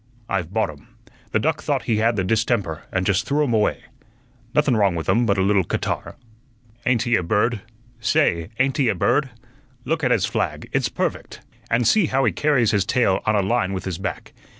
[0.27, 0.87] I've bought 'um.
[1.31, 3.83] The duck thought he had the distemper, and just threw 'um away.
[4.55, 6.15] Nothun wrong with 'um but a little catarrh.
[6.87, 7.61] Ain't he a bird?
[7.99, 9.29] Say, ain't he a bird?
[9.85, 13.43] Look at his flag; it's perfect; and see how he carries his tail on a
[13.43, 14.33] line with his back.